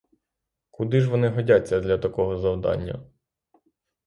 [0.71, 3.03] Куди ж вони годяться для такого завдання?